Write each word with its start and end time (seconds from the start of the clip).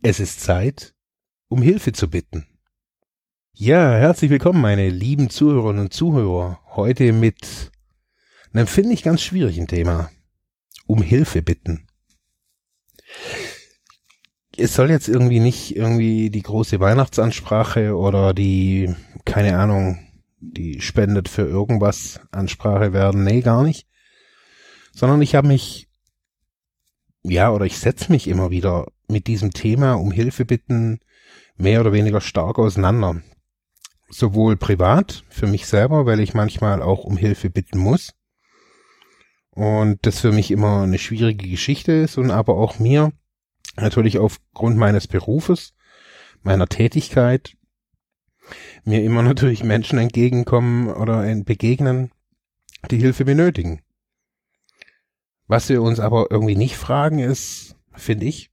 Es 0.00 0.20
ist 0.20 0.40
Zeit, 0.40 0.94
um 1.48 1.60
Hilfe 1.60 1.92
zu 1.92 2.08
bitten. 2.08 2.46
Ja, 3.52 3.96
herzlich 3.96 4.30
willkommen, 4.30 4.60
meine 4.60 4.90
lieben 4.90 5.28
Zuhörerinnen 5.28 5.86
und 5.86 5.92
Zuhörer. 5.92 6.60
Heute 6.76 7.12
mit 7.12 7.72
einem, 8.52 8.68
finde 8.68 8.94
ich, 8.94 9.02
ganz 9.02 9.22
schwierigen 9.22 9.66
Thema. 9.66 10.08
Um 10.86 11.02
Hilfe 11.02 11.42
bitten. 11.42 11.88
Es 14.56 14.74
soll 14.74 14.90
jetzt 14.90 15.08
irgendwie 15.08 15.40
nicht 15.40 15.74
irgendwie 15.74 16.30
die 16.30 16.42
große 16.42 16.78
Weihnachtsansprache 16.78 17.96
oder 17.96 18.34
die, 18.34 18.94
keine 19.24 19.58
Ahnung, 19.58 19.98
die 20.38 20.80
spendet 20.80 21.28
für 21.28 21.42
irgendwas 21.42 22.20
Ansprache 22.30 22.92
werden. 22.92 23.24
Nee, 23.24 23.40
gar 23.40 23.64
nicht. 23.64 23.88
Sondern 24.92 25.22
ich 25.22 25.34
habe 25.34 25.48
mich, 25.48 25.87
ja, 27.30 27.50
oder 27.50 27.64
ich 27.64 27.78
setze 27.78 28.10
mich 28.12 28.28
immer 28.28 28.50
wieder 28.50 28.86
mit 29.08 29.26
diesem 29.26 29.52
Thema 29.52 29.94
um 29.94 30.10
Hilfe 30.10 30.44
bitten 30.44 31.00
mehr 31.56 31.80
oder 31.80 31.92
weniger 31.92 32.20
stark 32.20 32.58
auseinander 32.58 33.22
sowohl 34.08 34.56
privat 34.56 35.24
für 35.28 35.46
mich 35.46 35.66
selber, 35.66 36.06
weil 36.06 36.20
ich 36.20 36.34
manchmal 36.34 36.82
auch 36.82 37.04
um 37.04 37.16
Hilfe 37.16 37.50
bitten 37.50 37.78
muss. 37.78 38.14
Und 39.50 40.06
das 40.06 40.20
für 40.20 40.32
mich 40.32 40.50
immer 40.50 40.82
eine 40.82 40.98
schwierige 40.98 41.48
Geschichte 41.48 41.92
ist 41.92 42.16
und 42.16 42.30
aber 42.30 42.56
auch 42.56 42.78
mir 42.78 43.12
natürlich 43.76 44.18
aufgrund 44.18 44.76
meines 44.76 45.06
Berufes, 45.06 45.74
meiner 46.42 46.68
Tätigkeit, 46.68 47.56
mir 48.84 49.02
immer 49.02 49.22
natürlich 49.24 49.64
Menschen 49.64 49.98
entgegenkommen 49.98 50.88
oder 50.88 51.22
begegnen, 51.44 52.10
die 52.90 52.98
Hilfe 52.98 53.24
benötigen. 53.24 53.82
Was 55.48 55.68
wir 55.70 55.82
uns 55.82 55.98
aber 55.98 56.30
irgendwie 56.30 56.56
nicht 56.56 56.76
fragen 56.76 57.18
ist, 57.18 57.74
finde 57.94 58.26
ich, 58.26 58.50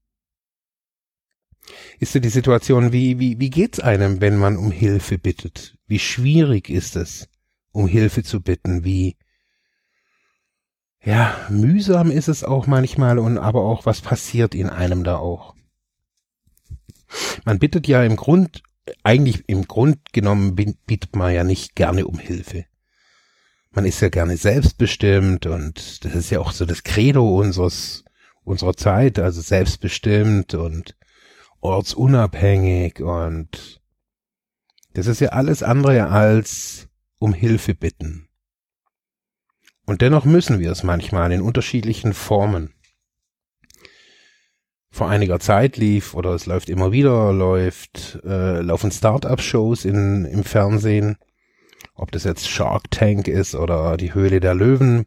ist 2.00 2.14
ja 2.16 2.22
die 2.22 2.30
Situation, 2.30 2.92
wie, 2.92 3.20
wie, 3.20 3.40
wie 3.40 3.50
geht's 3.50 3.80
einem, 3.80 4.22
wenn 4.22 4.38
man 4.38 4.58
um 4.58 4.72
Hilfe 4.72 5.18
bittet? 5.18 5.78
Wie 5.88 6.00
schwierig 6.00 6.70
ist 6.70 6.96
es, 6.96 7.28
um 7.72 7.88
Hilfe 7.88 8.24
zu 8.24 8.42
bitten? 8.42 8.84
Wie, 8.84 9.18
ja, 11.04 11.36
mühsam 11.50 12.12
ist 12.12 12.30
es 12.30 12.44
auch 12.44 12.66
manchmal 12.66 13.20
und 13.20 13.38
aber 13.38 13.62
auch, 13.62 13.86
was 13.86 14.02
passiert 14.02 14.56
in 14.56 14.70
einem 14.70 15.04
da 15.04 15.18
auch? 15.18 15.56
Man 17.44 17.60
bittet 17.60 17.88
ja 17.88 18.04
im 18.04 18.16
Grund, 18.16 18.64
eigentlich 19.04 19.44
im 19.48 19.68
Grund 19.68 20.14
genommen 20.14 20.56
bittet 20.56 21.16
man 21.16 21.34
ja 21.34 21.44
nicht 21.44 21.76
gerne 21.76 22.08
um 22.08 22.20
Hilfe. 22.20 22.66
Man 23.76 23.84
ist 23.84 24.00
ja 24.00 24.08
gerne 24.08 24.38
selbstbestimmt 24.38 25.48
und 25.48 26.06
das 26.06 26.16
ist 26.16 26.30
ja 26.30 26.40
auch 26.40 26.54
so 26.54 26.66
das 26.66 26.84
Credo 26.84 27.38
unseres, 27.38 28.06
unserer 28.46 28.74
Zeit, 28.74 29.20
also 29.20 29.42
selbstbestimmt 29.42 30.54
und 30.54 30.96
ortsunabhängig 31.60 33.02
und 33.02 33.82
das 34.94 35.08
ist 35.08 35.20
ja 35.20 35.30
alles 35.30 35.62
andere 35.62 36.08
als 36.08 36.88
um 37.20 37.34
Hilfe 37.34 37.76
bitten. 37.76 38.30
Und 39.86 40.02
dennoch 40.02 40.24
müssen 40.24 40.60
wir 40.60 40.72
es 40.72 40.84
manchmal 40.84 41.34
in 41.34 41.42
unterschiedlichen 41.42 42.14
Formen. 42.14 42.74
Vor 44.90 45.10
einiger 45.10 45.42
Zeit 45.42 45.76
lief, 45.76 46.14
oder 46.14 46.30
es 46.30 46.46
läuft 46.46 46.70
immer 46.70 46.94
wieder, 46.94 47.34
läuft, 47.34 48.22
äh, 48.24 48.62
laufen 48.62 48.90
Start-up-Shows 48.90 49.84
in, 49.84 50.24
im 50.24 50.46
Fernsehen. 50.46 51.18
Ob 51.96 52.12
das 52.12 52.26
jetzt 52.26 52.48
Shark 52.48 52.92
Tank 52.92 53.28
ist 53.28 53.56
oder 53.56 53.98
die 53.98 54.14
Höhle 54.14 54.40
der 54.40 54.54
Löwen. 54.54 55.06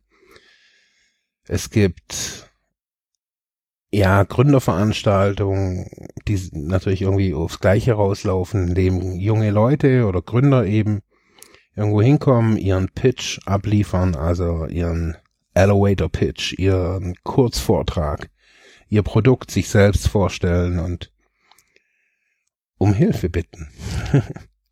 Es 1.47 1.71
gibt 1.71 2.49
ja, 3.91 4.23
Gründerveranstaltungen, 4.25 5.87
die 6.27 6.39
natürlich 6.53 7.03
irgendwie 7.03 7.33
aufs 7.33 7.59
Gleiche 7.59 7.95
rauslaufen, 7.95 8.69
indem 8.69 9.15
junge 9.15 9.51
Leute 9.51 10.07
oder 10.07 10.21
Gründer 10.21 10.67
eben 10.67 11.01
irgendwo 11.75 12.03
hinkommen, 12.03 12.59
ihren 12.59 12.89
Pitch 12.89 13.39
abliefern, 13.47 14.15
also 14.15 14.67
ihren 14.67 15.17
Elevator 15.55 16.11
Pitch, 16.11 16.53
ihren 16.59 17.15
Kurzvortrag, 17.23 18.31
ihr 18.89 19.03
Produkt 19.03 19.51
sich 19.51 19.69
selbst 19.69 20.09
vorstellen 20.09 20.79
und 20.79 21.11
um 22.77 22.93
Hilfe 22.93 23.31
bitten. 23.31 23.69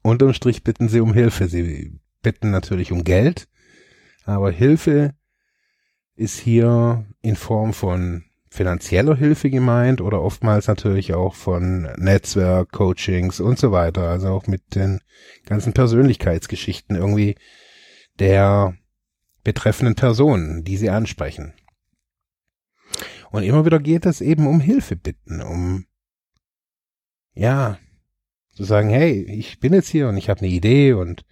Unterm 0.03 0.35
Strich 0.35 0.63
bitten 0.63 0.89
sie 0.89 1.01
um 1.01 1.13
Hilfe. 1.15 1.49
Sie 1.49 1.99
bitten 2.27 2.51
natürlich 2.51 2.91
um 2.91 3.05
Geld, 3.05 3.47
aber 4.25 4.51
Hilfe 4.51 5.15
ist 6.17 6.41
hier 6.41 7.07
in 7.23 7.37
Form 7.37 7.73
von 7.73 8.25
finanzieller 8.51 9.15
Hilfe 9.15 9.49
gemeint 9.49 10.01
oder 10.01 10.21
oftmals 10.21 10.67
natürlich 10.67 11.15
auch 11.15 11.37
von 11.37 11.83
Netzwerk, 11.99 12.73
Coachings 12.73 13.39
und 13.39 13.61
so 13.61 13.71
weiter. 13.71 14.09
Also 14.09 14.31
auch 14.31 14.49
mit 14.49 14.75
den 14.75 14.99
ganzen 15.45 15.73
Persönlichkeitsgeschichten 15.73 16.97
irgendwie 16.97 17.37
der 18.19 18.77
betreffenden 19.45 19.95
Personen, 19.95 20.65
die 20.65 20.79
sie 20.79 20.91
ansprechen. 20.91 21.53
Und 23.31 23.45
immer 23.45 23.65
wieder 23.65 23.79
geht 23.79 24.05
es 24.05 24.21
eben 24.21 24.49
um 24.49 24.59
Hilfe 24.59 24.97
bitten, 24.97 25.41
um 25.41 25.87
ja, 27.35 27.79
zu 28.53 28.65
sagen, 28.65 28.89
hey, 28.89 29.13
ich 29.13 29.61
bin 29.61 29.75
jetzt 29.75 29.91
hier 29.91 30.09
und 30.09 30.17
ich 30.17 30.29
habe 30.29 30.41
eine 30.41 30.49
Idee 30.49 30.93
und 30.93 31.25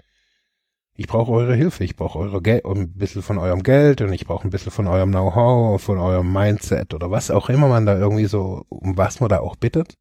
ich 0.97 1.09
brauche 1.09 1.33
eure 1.33 1.57
Hilfe, 1.57 1.83
ich 1.83 1.97
brauche 1.97 2.19
eure 2.19 2.41
Geld, 2.41 2.65
ein 2.65 2.93
bisschen 2.93 3.23
von 3.23 3.39
eurem 3.39 3.63
Geld 3.63 4.01
und 4.01 4.13
ich 4.13 4.27
brauche 4.27 4.47
ein 4.47 4.51
bisschen 4.51 4.71
von 4.71 4.87
eurem 4.87 5.11
Know-how, 5.11 5.83
von 5.83 5.99
eurem 5.99 6.33
Mindset 6.33 6.95
oder 6.95 7.11
was 7.11 7.31
auch 7.31 7.49
immer 7.49 7.69
man 7.69 7.85
da 7.85 7.99
irgendwie 7.99 8.27
so, 8.27 8.65
um 8.69 8.97
was 8.97 9.21
man 9.21 9.29
da 9.29 9.41
auch 9.41 9.57
bittet. 9.57 9.97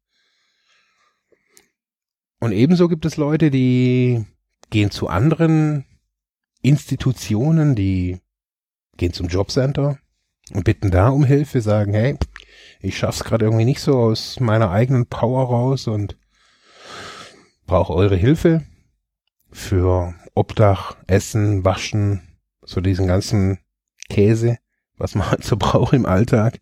Und 2.38 2.52
ebenso 2.52 2.88
gibt 2.88 3.06
es 3.06 3.16
Leute, 3.16 3.50
die 3.50 4.24
gehen 4.70 4.90
zu 4.90 5.08
anderen 5.08 5.84
Institutionen, 6.62 7.74
die 7.74 8.20
gehen 8.96 9.12
zum 9.12 9.26
Jobcenter 9.26 9.98
und 10.52 10.64
bitten 10.64 10.90
da 10.90 11.08
um 11.08 11.24
Hilfe, 11.24 11.60
sagen, 11.60 11.92
hey, 11.94 12.16
ich 12.80 12.96
schaff's 12.96 13.24
gerade 13.24 13.46
irgendwie 13.46 13.64
nicht 13.64 13.80
so 13.80 13.98
aus 13.98 14.38
meiner 14.38 14.70
eigenen 14.70 15.06
Power 15.06 15.46
raus 15.46 15.88
und 15.88 16.16
brauche 17.66 17.94
eure 17.94 18.16
Hilfe 18.16 18.64
für 19.50 20.14
Obdach, 20.34 20.96
Essen, 21.06 21.64
Waschen, 21.64 22.22
so 22.62 22.80
diesen 22.80 23.06
ganzen 23.06 23.58
Käse, 24.08 24.58
was 24.96 25.14
man 25.14 25.30
halt 25.30 25.44
so 25.44 25.56
braucht 25.56 25.92
im 25.92 26.06
Alltag. 26.06 26.60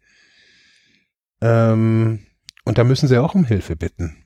Ähm, 1.40 2.26
und 2.64 2.78
da 2.78 2.84
müssen 2.84 3.08
sie 3.08 3.18
auch 3.18 3.34
um 3.34 3.44
Hilfe 3.44 3.76
bitten. 3.76 4.24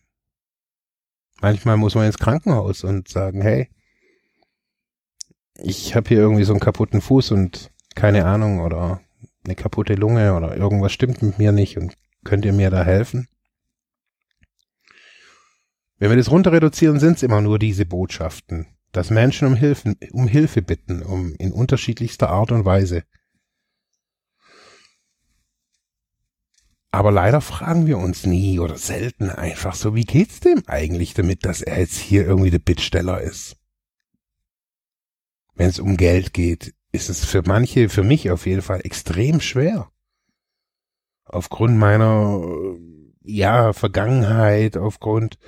Manchmal 1.40 1.76
muss 1.76 1.94
man 1.94 2.06
ins 2.06 2.18
Krankenhaus 2.18 2.82
und 2.82 3.08
sagen, 3.08 3.40
hey, 3.40 3.70
ich 5.58 5.94
habe 5.94 6.08
hier 6.08 6.18
irgendwie 6.18 6.44
so 6.44 6.52
einen 6.52 6.60
kaputten 6.60 7.00
Fuß 7.00 7.30
und 7.30 7.70
keine 7.94 8.26
Ahnung 8.26 8.60
oder 8.60 9.00
eine 9.44 9.54
kaputte 9.54 9.94
Lunge 9.94 10.34
oder 10.34 10.56
irgendwas 10.56 10.92
stimmt 10.92 11.22
mit 11.22 11.38
mir 11.38 11.52
nicht 11.52 11.78
und 11.78 11.96
könnt 12.24 12.44
ihr 12.44 12.52
mir 12.52 12.70
da 12.70 12.84
helfen? 12.84 13.28
Wenn 15.98 16.10
wir 16.10 16.16
das 16.16 16.30
runter 16.30 16.52
reduzieren, 16.52 17.00
sind 17.00 17.16
es 17.16 17.22
immer 17.22 17.40
nur 17.40 17.58
diese 17.58 17.86
Botschaften 17.86 18.66
dass 18.96 19.10
Menschen 19.10 19.46
um, 19.46 19.54
Hilfen, 19.54 19.96
um 20.12 20.26
Hilfe 20.26 20.62
bitten, 20.62 21.02
um 21.02 21.34
in 21.34 21.52
unterschiedlichster 21.52 22.30
Art 22.30 22.50
und 22.50 22.64
Weise. 22.64 23.04
Aber 26.90 27.12
leider 27.12 27.42
fragen 27.42 27.86
wir 27.86 27.98
uns 27.98 28.24
nie 28.24 28.58
oder 28.58 28.78
selten 28.78 29.28
einfach 29.28 29.74
so, 29.74 29.94
wie 29.94 30.06
geht's 30.06 30.40
dem 30.40 30.62
eigentlich 30.66 31.12
damit, 31.12 31.44
dass 31.44 31.60
er 31.60 31.80
jetzt 31.80 31.98
hier 31.98 32.24
irgendwie 32.26 32.50
der 32.50 32.58
Bittsteller 32.58 33.20
ist? 33.20 33.58
Wenn 35.54 35.68
es 35.68 35.78
um 35.78 35.98
Geld 35.98 36.32
geht, 36.32 36.74
ist 36.90 37.10
es 37.10 37.22
für 37.22 37.42
manche, 37.44 37.90
für 37.90 38.02
mich 38.02 38.30
auf 38.30 38.46
jeden 38.46 38.62
Fall 38.62 38.80
extrem 38.82 39.42
schwer. 39.42 39.90
Aufgrund 41.26 41.76
meiner, 41.76 42.42
ja, 43.22 43.74
Vergangenheit, 43.74 44.78
aufgrund 44.78 45.38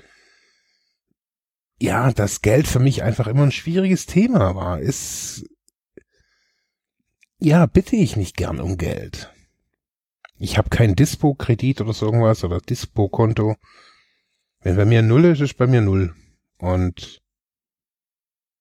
ja, 1.80 2.12
das 2.12 2.42
Geld 2.42 2.66
für 2.66 2.80
mich 2.80 3.02
einfach 3.02 3.26
immer 3.26 3.44
ein 3.44 3.52
schwieriges 3.52 4.06
Thema 4.06 4.54
war, 4.54 4.80
ist, 4.80 5.44
ja, 7.38 7.66
bitte 7.66 7.96
ich 7.96 8.16
nicht 8.16 8.36
gern 8.36 8.60
um 8.60 8.76
Geld. 8.76 9.32
Ich 10.38 10.58
habe 10.58 10.70
kein 10.70 10.94
Dispo-Kredit 10.94 11.80
oder 11.80 11.92
so 11.92 12.06
irgendwas 12.06 12.44
oder 12.44 12.60
Dispo-Konto. 12.60 13.56
Wenn 14.60 14.76
bei 14.76 14.84
mir 14.84 15.02
null 15.02 15.24
ist, 15.24 15.40
ist 15.40 15.56
bei 15.56 15.66
mir 15.66 15.80
null. 15.80 16.14
Und 16.58 17.22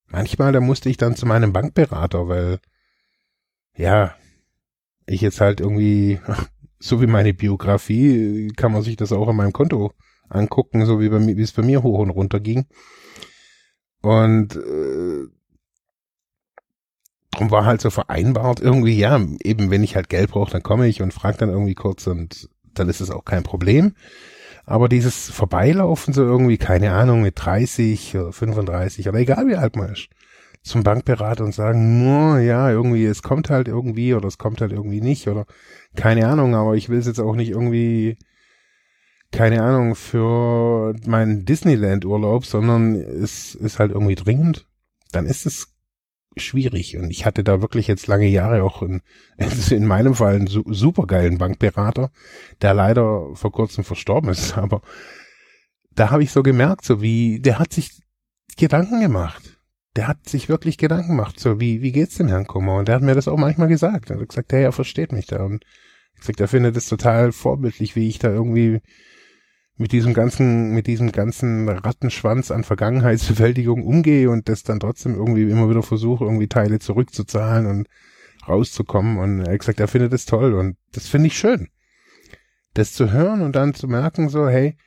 manchmal, 0.05 0.51
da 0.51 0.59
musste 0.59 0.89
ich 0.89 0.97
dann 0.97 1.15
zu 1.15 1.25
meinem 1.25 1.53
Bankberater, 1.53 2.27
weil, 2.27 2.59
ja, 3.75 4.15
ich 5.07 5.21
jetzt 5.21 5.41
halt 5.41 5.59
irgendwie, 5.59 6.19
so 6.79 7.01
wie 7.01 7.07
meine 7.07 7.33
Biografie, 7.33 8.51
kann 8.55 8.71
man 8.71 8.83
sich 8.83 8.95
das 8.95 9.11
auch 9.11 9.27
an 9.27 9.35
meinem 9.35 9.53
Konto 9.53 9.93
angucken, 10.29 10.85
so 10.85 10.99
wie, 10.99 11.09
bei 11.09 11.19
mir, 11.19 11.37
wie 11.37 11.41
es 11.41 11.51
bei 11.51 11.63
mir 11.63 11.81
hoch 11.81 11.99
und 11.99 12.11
runter 12.11 12.39
ging. 12.39 12.67
Und 14.07 14.55
äh, 14.55 15.27
drum 17.31 17.51
war 17.51 17.65
halt 17.65 17.81
so 17.81 17.89
vereinbart 17.89 18.61
irgendwie, 18.61 18.97
ja, 18.97 19.19
eben 19.43 19.69
wenn 19.69 19.83
ich 19.83 19.97
halt 19.97 20.07
Geld 20.07 20.31
brauche, 20.31 20.49
dann 20.49 20.63
komme 20.63 20.87
ich 20.87 21.01
und 21.01 21.13
frage 21.13 21.39
dann 21.39 21.49
irgendwie 21.49 21.73
kurz 21.73 22.07
und 22.07 22.49
dann 22.73 22.87
ist 22.87 23.01
es 23.01 23.11
auch 23.11 23.25
kein 23.25 23.43
Problem. 23.43 23.95
Aber 24.65 24.87
dieses 24.87 25.29
Vorbeilaufen 25.29 26.13
so 26.13 26.23
irgendwie, 26.23 26.57
keine 26.57 26.93
Ahnung, 26.93 27.21
mit 27.21 27.33
30 27.35 28.15
oder 28.15 28.31
35 28.31 29.09
oder 29.09 29.19
egal 29.19 29.45
wie 29.47 29.57
alt 29.57 29.75
man 29.75 29.91
ist, 29.91 30.07
zum 30.63 30.83
Bankberater 30.83 31.43
und 31.43 31.53
sagen, 31.53 32.01
no, 32.01 32.37
ja, 32.37 32.71
irgendwie, 32.71 33.03
es 33.03 33.21
kommt 33.21 33.49
halt 33.49 33.67
irgendwie 33.67 34.13
oder 34.13 34.29
es 34.29 34.37
kommt 34.37 34.61
halt 34.61 34.71
irgendwie 34.71 35.01
nicht 35.01 35.27
oder 35.27 35.45
keine 35.97 36.29
Ahnung, 36.29 36.55
aber 36.55 36.75
ich 36.75 36.87
will 36.87 36.99
es 36.99 37.07
jetzt 37.07 37.19
auch 37.19 37.35
nicht 37.35 37.49
irgendwie, 37.49 38.17
keine 39.31 39.61
Ahnung, 39.61 39.95
für 39.95 40.95
meinen 41.05 41.45
Disneyland-Urlaub, 41.45 42.45
sondern 42.45 42.95
es 42.95 43.55
ist 43.55 43.79
halt 43.79 43.91
irgendwie 43.91 44.15
dringend, 44.15 44.65
dann 45.11 45.25
ist 45.25 45.45
es 45.45 45.73
schwierig. 46.37 46.97
Und 46.97 47.09
ich 47.09 47.25
hatte 47.25 47.43
da 47.43 47.61
wirklich 47.61 47.87
jetzt 47.87 48.07
lange 48.07 48.27
Jahre 48.27 48.63
auch 48.63 48.81
in, 48.81 49.01
in 49.69 49.85
meinem 49.85 50.15
Fall 50.15 50.35
einen 50.35 50.47
su 50.47 50.63
supergeilen 50.67 51.37
Bankberater, 51.37 52.11
der 52.61 52.73
leider 52.73 53.35
vor 53.35 53.51
kurzem 53.51 53.83
verstorben 53.83 54.29
ist. 54.29 54.57
Aber 54.57 54.81
da 55.91 56.11
habe 56.11 56.23
ich 56.23 56.31
so 56.31 56.43
gemerkt, 56.43 56.85
so 56.85 57.01
wie, 57.01 57.39
der 57.39 57.59
hat 57.59 57.73
sich 57.73 58.01
Gedanken 58.55 59.01
gemacht. 59.01 59.59
Der 59.95 60.07
hat 60.07 60.29
sich 60.29 60.47
wirklich 60.47 60.77
Gedanken 60.77 61.09
gemacht, 61.09 61.39
so 61.39 61.59
wie, 61.59 61.81
wie 61.81 61.91
geht's 61.91 62.17
dem 62.17 62.27
Herrn 62.27 62.45
Kummer? 62.45 62.75
Und 62.75 62.87
der 62.87 62.95
hat 62.95 63.01
mir 63.01 63.15
das 63.15 63.27
auch 63.27 63.37
manchmal 63.37 63.67
gesagt. 63.67 64.11
Er 64.11 64.19
hat 64.19 64.29
gesagt, 64.29 64.53
hey, 64.53 64.63
er 64.63 64.71
versteht 64.71 65.11
mich 65.11 65.25
da. 65.25 65.43
Und 65.43 65.65
ich 66.13 66.21
gesagt, 66.21 66.39
er 66.39 66.47
findet 66.47 66.77
es 66.77 66.87
total 66.87 67.31
vorbildlich, 67.31 67.95
wie 67.95 68.07
ich 68.07 68.19
da 68.19 68.29
irgendwie 68.29 68.81
mit 69.77 69.91
diesem 69.91 70.13
ganzen, 70.13 70.73
mit 70.73 70.87
diesem 70.87 71.11
ganzen 71.11 71.69
Rattenschwanz 71.69 72.49
an 72.49 72.63
Vergangenheitsbewältigung 72.63 73.85
umgehe 73.85 74.29
und 74.29 74.49
das 74.49 74.63
dann 74.63 74.79
trotzdem 74.79 75.15
irgendwie 75.15 75.43
immer 75.43 75.69
wieder 75.69 75.83
versuche, 75.83 76.25
irgendwie 76.25 76.47
Teile 76.47 76.79
zurückzuzahlen 76.79 77.67
und 77.67 77.87
rauszukommen. 78.47 79.17
Und 79.17 79.41
er 79.41 79.53
hat 79.53 79.59
gesagt, 79.59 79.79
er 79.79 79.87
findet 79.87 80.13
es 80.13 80.25
toll 80.25 80.53
und 80.53 80.77
das 80.93 81.07
finde 81.07 81.27
ich 81.27 81.37
schön. 81.37 81.69
Das 82.73 82.93
zu 82.93 83.11
hören 83.11 83.41
und 83.41 83.55
dann 83.55 83.75
zu 83.75 83.87
merken, 83.87 84.29
so, 84.29 84.47
hey, 84.47 84.77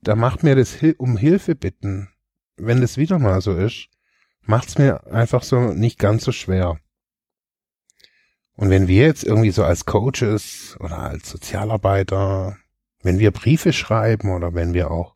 da 0.00 0.16
macht 0.16 0.42
mir 0.42 0.56
das 0.56 0.78
um 0.98 1.16
Hilfe 1.16 1.54
bitten, 1.54 2.08
wenn 2.56 2.80
das 2.80 2.96
wieder 2.96 3.18
mal 3.18 3.40
so 3.40 3.54
ist, 3.54 3.88
macht's 4.42 4.78
mir 4.78 5.06
einfach 5.12 5.42
so 5.42 5.72
nicht 5.72 5.98
ganz 5.98 6.24
so 6.24 6.32
schwer. 6.32 6.78
Und 8.56 8.70
wenn 8.70 8.86
wir 8.86 9.02
jetzt 9.02 9.24
irgendwie 9.24 9.50
so 9.50 9.64
als 9.64 9.84
Coaches 9.84 10.76
oder 10.80 10.98
als 10.98 11.28
Sozialarbeiter 11.28 12.56
wenn 13.04 13.18
wir 13.18 13.30
Briefe 13.30 13.72
schreiben 13.72 14.32
oder 14.32 14.54
wenn 14.54 14.74
wir 14.74 14.90
auch, 14.90 15.14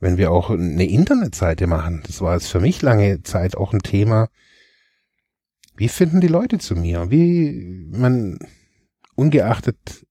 wenn 0.00 0.18
wir 0.18 0.32
auch 0.32 0.50
eine 0.50 0.86
Internetseite 0.86 1.66
machen, 1.66 2.02
das 2.06 2.20
war 2.20 2.34
jetzt 2.34 2.48
für 2.48 2.60
mich 2.60 2.82
lange 2.82 3.22
Zeit 3.22 3.56
auch 3.56 3.72
ein 3.72 3.80
Thema. 3.80 4.28
Wie 5.76 5.88
finden 5.88 6.20
die 6.20 6.28
Leute 6.28 6.58
zu 6.58 6.74
mir? 6.74 7.10
Wie, 7.10 7.88
man, 7.90 8.38
ungeachtet 9.14 10.06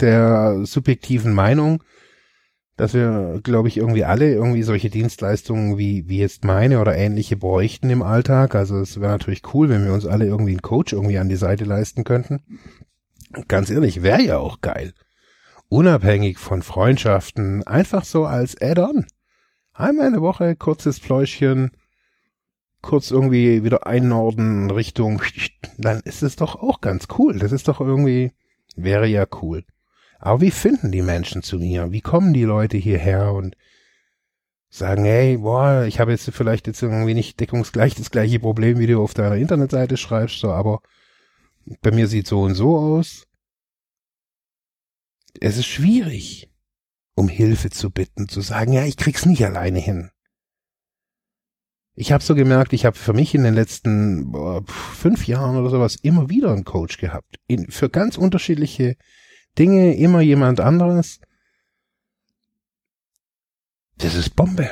der 0.00 0.60
subjektiven 0.64 1.32
Meinung, 1.32 1.82
dass 2.76 2.92
wir, 2.92 3.40
glaube 3.42 3.68
ich, 3.68 3.78
irgendwie 3.78 4.04
alle 4.04 4.32
irgendwie 4.32 4.64
solche 4.64 4.90
Dienstleistungen 4.90 5.78
wie, 5.78 6.08
wie 6.08 6.18
jetzt 6.18 6.44
meine 6.44 6.80
oder 6.80 6.96
ähnliche 6.96 7.36
bräuchten 7.36 7.88
im 7.88 8.02
Alltag. 8.02 8.54
Also 8.54 8.78
es 8.80 9.00
wäre 9.00 9.12
natürlich 9.12 9.54
cool, 9.54 9.68
wenn 9.68 9.84
wir 9.84 9.94
uns 9.94 10.04
alle 10.04 10.26
irgendwie 10.26 10.50
einen 10.52 10.62
Coach 10.62 10.92
irgendwie 10.92 11.18
an 11.18 11.28
die 11.28 11.36
Seite 11.36 11.64
leisten 11.64 12.04
könnten. 12.04 12.42
Ganz 13.48 13.70
ehrlich, 13.70 14.02
wäre 14.02 14.22
ja 14.22 14.38
auch 14.38 14.60
geil 14.60 14.92
unabhängig 15.74 16.38
von 16.38 16.62
Freundschaften, 16.62 17.64
einfach 17.64 18.04
so 18.04 18.26
als 18.26 18.56
Add-on. 18.62 19.06
Einmal 19.72 20.06
eine 20.06 20.22
Woche, 20.22 20.54
kurzes 20.54 21.00
Pläuschchen, 21.00 21.72
kurz 22.80 23.10
irgendwie 23.10 23.64
wieder 23.64 23.84
einnorden 23.84 24.70
Richtung, 24.70 25.20
dann 25.76 26.00
ist 26.04 26.22
es 26.22 26.36
doch 26.36 26.54
auch 26.54 26.80
ganz 26.80 27.08
cool. 27.18 27.40
Das 27.40 27.50
ist 27.50 27.66
doch 27.66 27.80
irgendwie, 27.80 28.30
wäre 28.76 29.08
ja 29.08 29.26
cool. 29.42 29.64
Aber 30.20 30.40
wie 30.40 30.52
finden 30.52 30.92
die 30.92 31.02
Menschen 31.02 31.42
zu 31.42 31.58
mir? 31.58 31.90
Wie 31.90 32.00
kommen 32.00 32.32
die 32.34 32.44
Leute 32.44 32.76
hierher 32.76 33.32
und 33.32 33.56
sagen, 34.70 35.04
hey, 35.04 35.38
boah, 35.38 35.86
ich 35.88 35.98
habe 35.98 36.12
jetzt 36.12 36.30
vielleicht 36.30 36.68
jetzt 36.68 36.82
irgendwie 36.82 37.14
nicht 37.14 37.40
deckungsgleich 37.40 37.96
das 37.96 38.12
gleiche 38.12 38.38
Problem, 38.38 38.78
wie 38.78 38.86
du 38.86 39.02
auf 39.02 39.12
deiner 39.12 39.36
Internetseite 39.36 39.96
schreibst, 39.96 40.38
so, 40.38 40.52
aber 40.52 40.82
bei 41.82 41.90
mir 41.90 42.06
sieht 42.06 42.28
so 42.28 42.42
und 42.42 42.54
so 42.54 42.78
aus 42.78 43.26
es 45.40 45.56
ist 45.56 45.66
schwierig, 45.66 46.50
um 47.14 47.28
Hilfe 47.28 47.70
zu 47.70 47.90
bitten, 47.90 48.28
zu 48.28 48.40
sagen, 48.40 48.72
ja, 48.72 48.84
ich 48.84 48.96
krieg's 48.96 49.26
nicht 49.26 49.44
alleine 49.44 49.78
hin. 49.78 50.10
Ich 51.96 52.10
habe 52.10 52.24
so 52.24 52.34
gemerkt, 52.34 52.72
ich 52.72 52.84
habe 52.86 52.96
für 52.96 53.12
mich 53.12 53.34
in 53.34 53.44
den 53.44 53.54
letzten 53.54 54.32
boah, 54.32 54.64
fünf 54.66 55.28
Jahren 55.28 55.56
oder 55.56 55.70
sowas 55.70 55.96
immer 55.96 56.28
wieder 56.28 56.52
einen 56.52 56.64
Coach 56.64 56.98
gehabt. 56.98 57.38
In, 57.46 57.70
für 57.70 57.88
ganz 57.88 58.18
unterschiedliche 58.18 58.96
Dinge, 59.58 59.96
immer 59.96 60.20
jemand 60.20 60.58
anderes. 60.58 61.20
Das 63.96 64.16
ist 64.16 64.34
Bombe. 64.34 64.70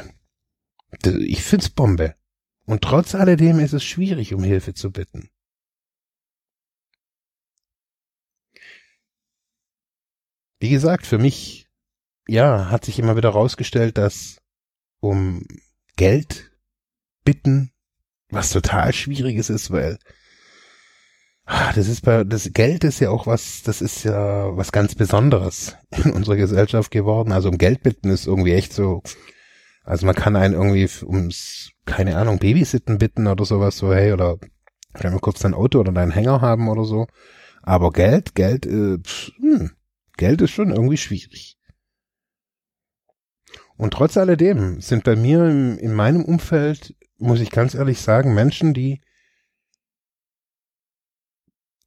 Das, 1.00 1.14
ich 1.14 1.44
find's 1.44 1.70
Bombe. 1.70 2.16
Und 2.64 2.82
trotz 2.82 3.14
alledem 3.14 3.60
ist 3.60 3.72
es 3.72 3.84
schwierig, 3.84 4.34
um 4.34 4.42
Hilfe 4.42 4.74
zu 4.74 4.90
bitten. 4.90 5.30
Wie 10.62 10.70
gesagt, 10.70 11.08
für 11.08 11.18
mich, 11.18 11.66
ja, 12.28 12.70
hat 12.70 12.84
sich 12.84 13.00
immer 13.00 13.16
wieder 13.16 13.30
rausgestellt, 13.30 13.98
dass 13.98 14.36
um 15.00 15.44
Geld 15.96 16.52
bitten, 17.24 17.72
was 18.30 18.50
total 18.50 18.92
schwieriges 18.92 19.50
ist, 19.50 19.72
weil 19.72 19.98
ah, 21.46 21.72
das 21.72 21.88
ist 21.88 22.02
bei, 22.02 22.22
das 22.22 22.52
Geld 22.52 22.84
ist 22.84 23.00
ja 23.00 23.10
auch 23.10 23.26
was, 23.26 23.64
das 23.64 23.82
ist 23.82 24.04
ja 24.04 24.56
was 24.56 24.70
ganz 24.70 24.94
Besonderes 24.94 25.74
in 26.04 26.12
unserer 26.12 26.36
Gesellschaft 26.36 26.92
geworden. 26.92 27.32
Also 27.32 27.48
um 27.48 27.58
Geld 27.58 27.82
bitten 27.82 28.10
ist 28.10 28.28
irgendwie 28.28 28.52
echt 28.52 28.72
so, 28.72 29.02
also 29.82 30.06
man 30.06 30.14
kann 30.14 30.36
einen 30.36 30.54
irgendwie 30.54 30.88
ums, 31.04 31.72
keine 31.86 32.16
Ahnung, 32.16 32.38
Babysitten 32.38 32.98
bitten 32.98 33.26
oder 33.26 33.44
sowas, 33.44 33.78
so, 33.78 33.92
hey, 33.92 34.12
oder 34.12 34.38
kann 34.92 35.10
man 35.10 35.20
kurz 35.20 35.40
dein 35.40 35.54
Auto 35.54 35.80
oder 35.80 35.90
deinen 35.90 36.12
Hänger 36.12 36.40
haben 36.40 36.68
oder 36.68 36.84
so. 36.84 37.08
Aber 37.64 37.90
Geld, 37.90 38.36
Geld, 38.36 38.64
äh, 38.64 38.98
pff, 38.98 39.32
hm, 39.40 39.72
Geld 40.16 40.40
ist 40.42 40.50
schon 40.50 40.70
irgendwie 40.70 40.96
schwierig. 40.96 41.58
Und 43.76 43.94
trotz 43.94 44.16
alledem 44.16 44.80
sind 44.80 45.04
bei 45.04 45.16
mir 45.16 45.48
im, 45.48 45.78
in 45.78 45.92
meinem 45.92 46.24
Umfeld, 46.24 46.94
muss 47.18 47.40
ich 47.40 47.50
ganz 47.50 47.74
ehrlich 47.74 48.00
sagen, 48.00 48.34
Menschen, 48.34 48.74
die, 48.74 49.00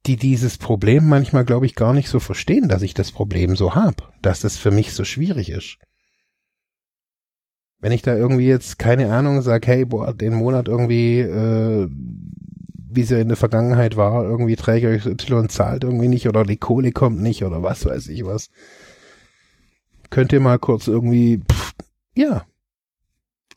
die 0.06 0.16
dieses 0.16 0.58
Problem 0.58 1.08
manchmal, 1.08 1.44
glaube 1.44 1.66
ich, 1.66 1.74
gar 1.74 1.92
nicht 1.92 2.08
so 2.08 2.20
verstehen, 2.20 2.68
dass 2.68 2.82
ich 2.82 2.94
das 2.94 3.12
Problem 3.12 3.56
so 3.56 3.74
habe, 3.74 4.12
dass 4.22 4.40
das 4.40 4.56
für 4.56 4.70
mich 4.70 4.92
so 4.92 5.04
schwierig 5.04 5.50
ist. 5.50 5.78
Wenn 7.78 7.92
ich 7.92 8.02
da 8.02 8.16
irgendwie 8.16 8.46
jetzt, 8.46 8.78
keine 8.78 9.12
Ahnung, 9.12 9.42
sag, 9.42 9.66
hey, 9.66 9.84
boah, 9.84 10.14
den 10.14 10.34
Monat 10.34 10.68
irgendwie, 10.68 11.20
äh, 11.20 11.88
wie 12.96 13.04
sie 13.04 13.20
in 13.20 13.28
der 13.28 13.36
Vergangenheit 13.36 13.96
war, 13.96 14.24
irgendwie 14.24 14.56
Träger 14.56 14.96
XY 14.96 15.48
zahlt 15.48 15.84
irgendwie 15.84 16.08
nicht 16.08 16.28
oder 16.28 16.44
die 16.44 16.56
Kohle 16.56 16.92
kommt 16.92 17.20
nicht 17.20 17.44
oder 17.44 17.62
was 17.62 17.84
weiß 17.84 18.08
ich 18.08 18.24
was. 18.24 18.50
Könnt 20.10 20.32
ihr 20.32 20.40
mal 20.40 20.58
kurz 20.58 20.86
irgendwie, 20.88 21.42
pff, 21.50 21.74
ja. 22.14 22.46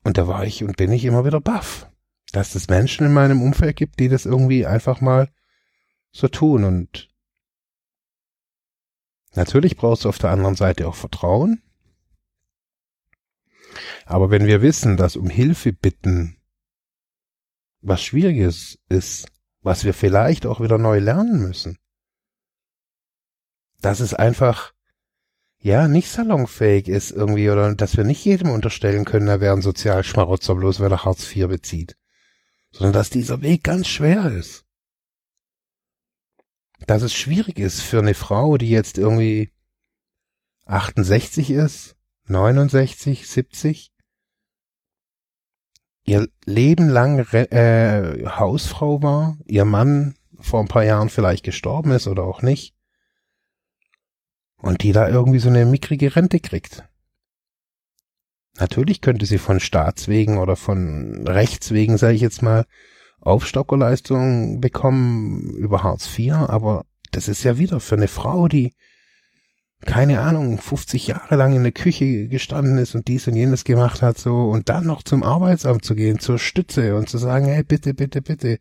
Und 0.03 0.17
da 0.17 0.27
war 0.27 0.45
ich 0.45 0.63
und 0.63 0.77
bin 0.77 0.91
ich 0.91 1.05
immer 1.05 1.25
wieder 1.25 1.41
baff, 1.41 1.89
dass 2.31 2.55
es 2.55 2.67
Menschen 2.67 3.05
in 3.05 3.13
meinem 3.13 3.41
Umfeld 3.41 3.75
gibt, 3.75 3.99
die 3.99 4.09
das 4.09 4.25
irgendwie 4.25 4.65
einfach 4.65 5.01
mal 5.01 5.29
so 6.11 6.27
tun 6.27 6.63
und 6.63 7.09
natürlich 9.35 9.77
brauchst 9.77 10.05
du 10.05 10.09
auf 10.09 10.17
der 10.17 10.31
anderen 10.31 10.55
Seite 10.55 10.87
auch 10.87 10.95
Vertrauen. 10.95 11.61
Aber 14.05 14.31
wenn 14.31 14.47
wir 14.47 14.61
wissen, 14.61 14.97
dass 14.97 15.15
um 15.15 15.29
Hilfe 15.29 15.71
bitten 15.71 16.38
was 17.81 18.03
Schwieriges 18.03 18.79
ist, 18.89 19.27
was 19.61 19.83
wir 19.83 19.93
vielleicht 19.93 20.45
auch 20.45 20.61
wieder 20.61 20.77
neu 20.77 20.99
lernen 20.99 21.41
müssen. 21.41 21.77
Dass 23.81 23.99
es 23.99 24.13
einfach, 24.13 24.73
ja, 25.59 25.87
nicht 25.87 26.09
salonfähig 26.09 26.87
ist 26.87 27.11
irgendwie 27.11 27.49
oder 27.49 27.73
dass 27.75 27.97
wir 27.97 28.03
nicht 28.03 28.23
jedem 28.23 28.49
unterstellen 28.49 29.05
können, 29.05 29.27
er 29.27 29.41
wäre 29.41 29.55
ein 29.55 29.61
Sozialschmarotzer, 29.61 30.55
bloß 30.55 30.79
weil 30.79 30.91
er 30.91 31.05
Hartz 31.05 31.33
IV 31.35 31.47
bezieht. 31.47 31.97
Sondern 32.71 32.93
dass 32.93 33.09
dieser 33.09 33.41
Weg 33.41 33.63
ganz 33.63 33.87
schwer 33.87 34.31
ist. 34.31 34.65
Dass 36.85 37.01
es 37.01 37.13
schwierig 37.13 37.59
ist 37.59 37.81
für 37.81 37.99
eine 37.99 38.13
Frau, 38.13 38.57
die 38.57 38.69
jetzt 38.69 38.97
irgendwie 38.97 39.51
68 40.65 41.49
ist, 41.49 41.95
69, 42.27 43.27
70, 43.27 43.91
ihr 46.09 46.27
Leben 46.45 46.89
lang 46.89 47.19
äh, 47.33 48.25
Hausfrau 48.25 49.03
war, 49.03 49.37
ihr 49.45 49.63
Mann 49.65 50.15
vor 50.39 50.59
ein 50.59 50.67
paar 50.67 50.83
Jahren 50.83 51.09
vielleicht 51.09 51.43
gestorben 51.43 51.91
ist 51.91 52.07
oder 52.07 52.23
auch 52.23 52.41
nicht, 52.41 52.73
und 54.57 54.81
die 54.81 54.91
da 54.91 55.07
irgendwie 55.07 55.39
so 55.39 55.49
eine 55.49 55.65
mickrige 55.65 56.15
Rente 56.15 56.39
kriegt. 56.39 56.83
Natürlich 58.57 59.01
könnte 59.01 59.27
sie 59.27 59.37
von 59.37 59.59
Staatswegen 59.59 60.39
oder 60.39 60.55
von 60.55 61.27
Rechtswegen, 61.27 61.97
sage 61.97 62.15
ich 62.15 62.21
jetzt 62.21 62.41
mal, 62.41 62.65
Aufstockerleistungen 63.21 64.59
bekommen 64.59 65.51
über 65.57 65.83
Hartz 65.83 66.09
IV, 66.17 66.33
aber 66.33 66.85
das 67.11 67.27
ist 67.27 67.43
ja 67.43 67.59
wieder 67.59 67.79
für 67.79 67.95
eine 67.95 68.07
Frau, 68.07 68.47
die 68.47 68.73
keine 69.85 70.19
Ahnung, 70.19 70.57
50 70.57 71.07
Jahre 71.07 71.35
lang 71.35 71.55
in 71.55 71.63
der 71.63 71.71
Küche 71.71 72.27
gestanden 72.27 72.77
ist 72.77 72.95
und 72.95 73.07
dies 73.07 73.27
und 73.27 73.35
jenes 73.35 73.63
gemacht 73.63 74.01
hat, 74.01 74.17
so, 74.17 74.49
und 74.49 74.67
dann 74.69 74.85
noch 74.85 75.03
zum 75.03 75.23
Arbeitsamt 75.23 75.85
zu 75.85 75.95
gehen, 75.95 76.19
zur 76.19 76.37
Stütze 76.37 76.95
und 76.95 77.09
zu 77.09 77.17
sagen, 77.17 77.45
hey, 77.45 77.63
bitte, 77.63 77.93
bitte, 77.93 78.21
bitte, 78.21 78.59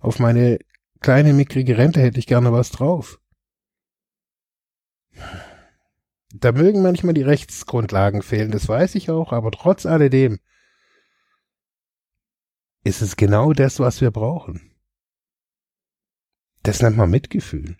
auf 0.00 0.18
meine 0.18 0.58
kleine 1.00 1.34
mickrige 1.34 1.76
Rente 1.76 2.00
hätte 2.00 2.18
ich 2.18 2.26
gerne 2.26 2.50
was 2.50 2.70
drauf. 2.70 3.20
Da 6.32 6.52
mögen 6.52 6.82
manchmal 6.82 7.14
die 7.14 7.22
Rechtsgrundlagen 7.22 8.22
fehlen, 8.22 8.50
das 8.50 8.68
weiß 8.68 8.94
ich 8.94 9.10
auch, 9.10 9.32
aber 9.32 9.50
trotz 9.50 9.86
alledem 9.86 10.40
ist 12.84 13.02
es 13.02 13.16
genau 13.16 13.52
das, 13.52 13.80
was 13.80 14.00
wir 14.00 14.10
brauchen. 14.10 14.72
Das 16.62 16.80
nennt 16.80 16.96
man 16.96 17.10
Mitgefühl. 17.10 17.76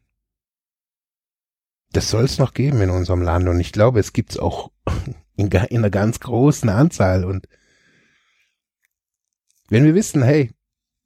Das 1.94 2.10
soll 2.10 2.24
es 2.24 2.38
noch 2.38 2.54
geben 2.54 2.80
in 2.82 2.90
unserem 2.90 3.22
Land 3.22 3.48
und 3.48 3.60
ich 3.60 3.70
glaube, 3.70 4.00
es 4.00 4.12
gibt 4.12 4.32
es 4.32 4.38
auch 4.38 4.72
in, 5.36 5.46
in 5.46 5.78
einer 5.78 5.90
ganz 5.90 6.18
großen 6.18 6.68
Anzahl 6.68 7.24
und 7.24 7.48
wenn 9.68 9.84
wir 9.84 9.94
wissen, 9.94 10.22
hey, 10.22 10.50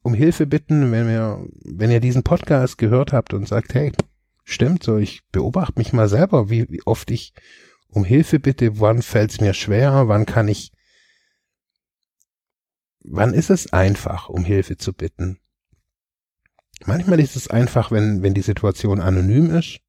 um 0.02 0.14
Hilfe 0.14 0.46
bitten, 0.46 0.90
wenn 0.90 1.06
wir, 1.06 1.46
wenn 1.62 1.90
ihr 1.90 2.00
diesen 2.00 2.22
Podcast 2.22 2.78
gehört 2.78 3.12
habt 3.12 3.34
und 3.34 3.46
sagt, 3.46 3.74
hey, 3.74 3.92
stimmt 4.44 4.82
so, 4.82 4.96
ich 4.96 5.20
beobachte 5.30 5.78
mich 5.78 5.92
mal 5.92 6.08
selber, 6.08 6.48
wie, 6.48 6.66
wie 6.70 6.82
oft 6.86 7.10
ich 7.10 7.34
um 7.88 8.04
Hilfe 8.04 8.40
bitte, 8.40 8.80
wann 8.80 9.02
fällt 9.02 9.32
es 9.32 9.40
mir 9.42 9.52
schwer, 9.52 10.08
wann 10.08 10.24
kann 10.24 10.48
ich, 10.48 10.72
wann 13.04 13.34
ist 13.34 13.50
es 13.50 13.74
einfach, 13.74 14.30
um 14.30 14.42
Hilfe 14.42 14.78
zu 14.78 14.94
bitten? 14.94 15.38
Manchmal 16.86 17.20
ist 17.20 17.36
es 17.36 17.48
einfach, 17.48 17.90
wenn, 17.90 18.22
wenn 18.22 18.32
die 18.32 18.40
Situation 18.40 19.00
anonym 19.00 19.54
ist. 19.54 19.80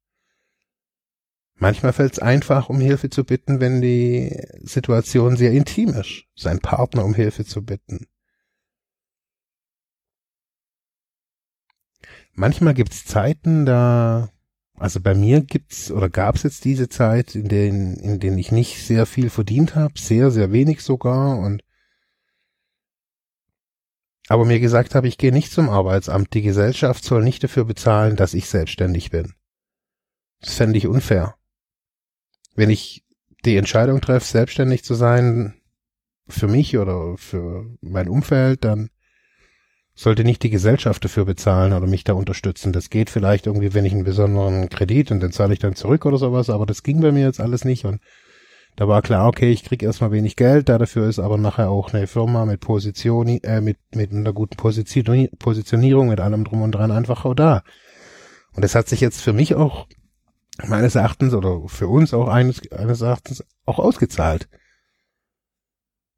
Manchmal 1.60 1.92
fällt 1.92 2.14
es 2.14 2.18
einfach, 2.18 2.70
um 2.70 2.80
Hilfe 2.80 3.10
zu 3.10 3.22
bitten, 3.22 3.60
wenn 3.60 3.82
die 3.82 4.34
Situation 4.62 5.36
sehr 5.36 5.52
intim 5.52 5.90
ist, 5.90 6.24
sein 6.34 6.58
Partner 6.58 7.04
um 7.04 7.12
Hilfe 7.12 7.44
zu 7.44 7.62
bitten. 7.62 8.06
Manchmal 12.32 12.72
gibt 12.72 12.94
es 12.94 13.04
Zeiten, 13.04 13.66
da 13.66 14.30
also 14.74 15.00
bei 15.00 15.14
mir 15.14 15.42
gibt's 15.42 15.90
oder 15.90 16.08
gab's 16.08 16.44
jetzt 16.44 16.64
diese 16.64 16.88
Zeit, 16.88 17.34
in 17.34 17.48
denen, 17.48 17.96
in 17.96 18.20
denen 18.20 18.38
ich 18.38 18.52
nicht 18.52 18.82
sehr 18.82 19.04
viel 19.04 19.28
verdient 19.28 19.74
habe, 19.74 19.92
sehr, 19.98 20.30
sehr 20.30 20.52
wenig 20.52 20.80
sogar 20.80 21.38
und 21.38 21.62
aber 24.28 24.46
mir 24.46 24.60
gesagt 24.60 24.94
habe, 24.94 25.08
ich 25.08 25.18
gehe 25.18 25.32
nicht 25.32 25.52
zum 25.52 25.68
Arbeitsamt. 25.68 26.32
Die 26.32 26.40
Gesellschaft 26.40 27.04
soll 27.04 27.22
nicht 27.22 27.44
dafür 27.44 27.66
bezahlen, 27.66 28.16
dass 28.16 28.32
ich 28.32 28.48
selbstständig 28.48 29.10
bin. 29.10 29.34
Das 30.40 30.54
fände 30.54 30.78
ich 30.78 30.86
unfair. 30.86 31.34
Wenn 32.60 32.68
ich 32.68 33.06
die 33.46 33.56
Entscheidung 33.56 34.02
treffe, 34.02 34.26
selbstständig 34.26 34.84
zu 34.84 34.92
sein, 34.92 35.54
für 36.28 36.46
mich 36.46 36.76
oder 36.76 37.16
für 37.16 37.64
mein 37.80 38.06
Umfeld, 38.06 38.66
dann 38.66 38.90
sollte 39.94 40.24
nicht 40.24 40.42
die 40.42 40.50
Gesellschaft 40.50 41.02
dafür 41.02 41.24
bezahlen 41.24 41.72
oder 41.72 41.86
mich 41.86 42.04
da 42.04 42.12
unterstützen. 42.12 42.74
Das 42.74 42.90
geht 42.90 43.08
vielleicht 43.08 43.46
irgendwie, 43.46 43.72
wenn 43.72 43.86
ich 43.86 43.94
einen 43.94 44.04
besonderen 44.04 44.68
Kredit 44.68 45.10
und 45.10 45.20
den 45.20 45.32
zahle 45.32 45.54
ich 45.54 45.58
dann 45.58 45.74
zurück 45.74 46.04
oder 46.04 46.18
sowas, 46.18 46.50
aber 46.50 46.66
das 46.66 46.82
ging 46.82 47.00
bei 47.00 47.12
mir 47.12 47.24
jetzt 47.24 47.40
alles 47.40 47.64
nicht 47.64 47.86
und 47.86 48.02
da 48.76 48.86
war 48.86 49.00
klar, 49.00 49.26
okay, 49.26 49.50
ich 49.50 49.64
krieg 49.64 49.82
erstmal 49.82 50.12
wenig 50.12 50.36
Geld, 50.36 50.68
da 50.68 50.76
dafür 50.76 51.08
ist 51.08 51.18
aber 51.18 51.38
nachher 51.38 51.70
auch 51.70 51.94
eine 51.94 52.06
Firma 52.06 52.44
mit 52.44 52.60
Position, 52.60 53.26
äh, 53.42 53.62
mit, 53.62 53.78
mit 53.94 54.12
einer 54.12 54.34
guten 54.34 54.56
Position, 54.58 55.30
Positionierung, 55.38 56.10
mit 56.10 56.20
allem 56.20 56.44
drum 56.44 56.60
und 56.60 56.72
dran 56.72 56.90
einfach 56.90 57.24
auch 57.24 57.34
da. 57.34 57.62
Und 58.52 58.62
das 58.62 58.74
hat 58.74 58.86
sich 58.86 59.00
jetzt 59.00 59.22
für 59.22 59.32
mich 59.32 59.54
auch 59.54 59.86
meines 60.68 60.94
Erachtens 60.94 61.34
oder 61.34 61.68
für 61.68 61.88
uns 61.88 62.14
auch 62.14 62.28
eines, 62.28 62.60
eines 62.72 63.00
Erachtens 63.00 63.44
auch 63.64 63.78
ausgezahlt. 63.78 64.48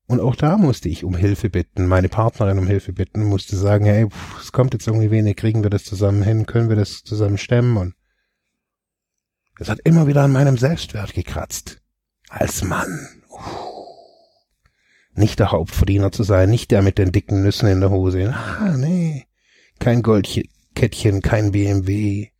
Und 0.07 0.21
auch 0.21 0.37
da 0.37 0.59
musste 0.59 0.89
ich 0.89 1.05
um 1.05 1.15
Hilfe 1.15 1.49
bitten, 1.49 1.87
meine 1.87 2.09
Partnerin 2.09 2.59
um 2.59 2.67
Hilfe 2.67 2.93
bitten, 2.93 3.25
musste 3.25 3.57
sagen, 3.57 3.87
hey, 3.87 4.09
es 4.41 4.53
kommt 4.53 4.75
jetzt 4.75 4.87
irgendwie 4.87 5.11
wenig, 5.11 5.37
kriegen 5.37 5.63
wir 5.63 5.71
das 5.71 5.85
zusammen 5.85 6.23
hin, 6.23 6.47
können 6.47 6.69
wir 6.69 6.77
das 6.77 7.03
zusammen 7.03 7.39
stemmen 7.39 7.77
und 7.77 7.95
es 9.59 9.69
hat 9.69 9.79
immer 9.85 10.07
wieder 10.07 10.23
an 10.23 10.33
meinem 10.33 10.59
Selbstwert 10.59 11.15
gekratzt. 11.15 11.81
Als 12.29 12.65
Mann. 12.65 13.09
Nicht 15.15 15.39
der 15.39 15.53
Hauptverdiener 15.53 16.11
zu 16.11 16.25
sein, 16.25 16.51
nicht 16.51 16.71
der 16.71 16.83
mit 16.83 16.99
den 16.99 17.13
dicken 17.13 17.43
Nüssen 17.43 17.69
in 17.69 17.81
der 17.81 17.91
Hose. 17.91 18.35
Ah, 18.35 18.77
nee. 18.77 19.27
Kein 19.79 20.03
Goldkettchen, 20.03 21.23
kein 21.23 21.53
BMW, 21.53 22.32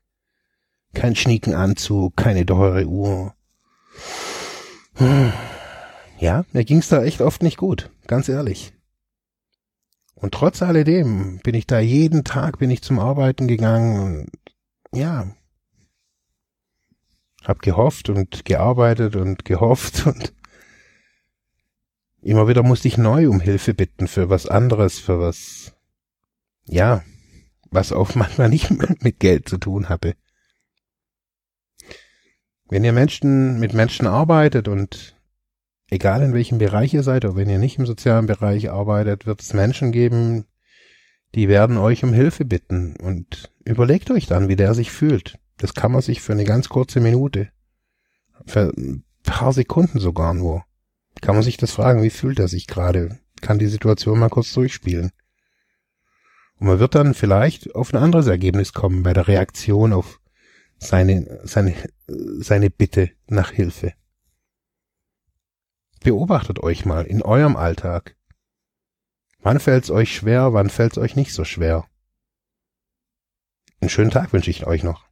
kein 0.95 1.17
schnieken 1.17 1.55
Anzug, 1.55 2.17
keine 2.17 2.45
teure 2.47 2.87
Uhr. 2.87 3.35
Ja, 6.19 6.45
mir 6.53 6.65
ging's 6.65 6.89
da 6.89 7.03
echt 7.03 7.21
oft 7.21 7.43
nicht 7.43 7.57
gut, 7.57 7.91
ganz 8.07 8.29
ehrlich. 8.29 8.73
Und 10.15 10.35
trotz 10.35 10.63
alledem 10.63 11.41
bin 11.43 11.55
ich 11.55 11.67
da 11.67 11.81
jeden 11.81 12.23
Tag 12.23 12.59
bin 12.59 12.71
ich 12.71 12.83
zum 12.83 13.01
Arbeiten 13.01 13.49
gegangen 13.49 14.29
und 14.29 14.99
ja, 14.99 15.35
hab 17.43 17.61
gehofft 17.61 18.09
und 18.09 18.45
gearbeitet 18.45 19.17
und 19.17 19.45
gehofft 19.45 20.07
und 20.07 20.33
immer 22.21 22.47
wieder 22.47 22.63
musste 22.63 22.89
ich 22.89 22.99
neu 22.99 23.29
um 23.29 23.41
Hilfe 23.41 23.75
bitten 23.75 24.07
für 24.07 24.31
was 24.31 24.47
anderes, 24.47 24.99
für 25.01 25.19
was, 25.19 25.75
ja, 26.67 27.03
was 27.71 27.93
auch 27.93 28.15
manchmal 28.15 28.49
nicht 28.49 28.71
mit 29.03 29.19
Geld 29.19 29.49
zu 29.49 29.59
tun 29.59 29.89
hatte. 29.89 30.15
Wenn 32.73 32.85
ihr 32.85 32.95
Menschen 32.95 33.61
mit 33.61 33.75
Menschen 33.75 34.07
arbeitet 34.07 34.67
und 34.67 35.15
egal 35.91 36.23
in 36.23 36.33
welchem 36.33 36.57
Bereich 36.57 36.95
ihr 36.95 37.03
seid, 37.03 37.23
oder 37.27 37.37
wenn 37.37 37.51
ihr 37.51 37.59
nicht 37.59 37.79
im 37.79 37.85
sozialen 37.85 38.25
Bereich 38.25 38.71
arbeitet, 38.71 39.27
wird 39.27 39.43
es 39.43 39.53
Menschen 39.53 39.93
geben, 39.93 40.47
die 41.35 41.49
werden 41.49 41.77
euch 41.77 42.03
um 42.03 42.15
Hilfe 42.15 42.47
bitten 42.47 42.97
und 42.97 43.53
überlegt 43.67 44.11
euch 44.11 44.25
dann, 44.25 44.49
wie 44.49 44.57
der 44.57 44.73
sich 44.73 44.91
fühlt. 44.91 45.39
Das 45.59 45.75
kann 45.75 45.93
man 45.93 46.01
sich 46.01 46.23
für 46.23 46.33
eine 46.33 46.45
ganz 46.45 46.71
kurze 46.71 47.01
Minute, 47.01 47.51
für 48.47 48.73
ein 48.75 49.05
paar 49.23 49.53
Sekunden 49.53 49.99
sogar 49.99 50.33
nur, 50.33 50.65
kann 51.21 51.35
man 51.35 51.45
sich 51.45 51.59
das 51.59 51.73
fragen, 51.73 52.03
wie 52.03 52.09
fühlt 52.09 52.39
er 52.39 52.49
sich 52.49 52.67
gerade, 52.67 53.19
kann 53.43 53.59
die 53.59 53.67
Situation 53.67 54.19
mal 54.19 54.31
kurz 54.31 54.51
durchspielen. 54.55 55.11
Und 56.59 56.69
man 56.69 56.79
wird 56.79 56.95
dann 56.95 57.13
vielleicht 57.13 57.75
auf 57.75 57.93
ein 57.93 58.03
anderes 58.03 58.29
Ergebnis 58.29 58.73
kommen 58.73 59.03
bei 59.03 59.13
der 59.13 59.29
Reaktion 59.29 59.93
auf 59.93 60.22
seine, 60.83 61.41
seine, 61.45 61.75
seine 62.07 62.71
Bitte 62.71 63.11
nach 63.29 63.51
Hilfe. 63.51 63.95
Beobachtet 66.03 66.59
euch 66.59 66.85
mal 66.85 67.05
in 67.05 67.23
eurem 67.23 67.57
Alltag. 67.57 68.17
Wann 69.41 69.61
fällt's 69.61 69.91
euch 69.91 70.15
schwer, 70.15 70.53
wann 70.53 70.71
fällt's 70.71 70.99
euch 70.99 71.17
nicht 71.17 71.33
so 71.33 71.45
schwer? 71.45 71.87
Einen 73.81 73.91
schönen 73.91 74.11
Tag 74.11 74.33
wünsche 74.33 74.51
ich 74.51 74.67
euch 74.67 74.83
noch. 74.83 75.07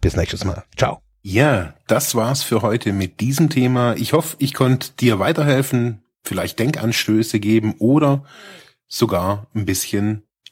Bis 0.00 0.16
nächstes 0.16 0.44
Mal. 0.44 0.64
Ciao. 0.76 1.00
Ja, 1.22 1.74
das 1.86 2.14
war's 2.14 2.42
für 2.42 2.60
heute 2.60 2.92
mit 2.92 3.20
diesem 3.20 3.48
Thema. 3.48 3.94
Ich 3.96 4.12
hoffe, 4.12 4.36
ich 4.40 4.52
konnte 4.52 4.92
dir 4.92 5.18
weiterhelfen, 5.18 6.02
vielleicht 6.22 6.58
Denkanstöße 6.58 7.40
geben 7.40 7.74
oder 7.78 8.24
sogar 8.86 9.46
ein 9.54 9.64
bisschen 9.64 10.26